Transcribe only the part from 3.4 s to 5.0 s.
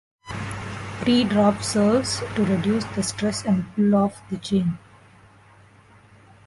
and pull of the chain.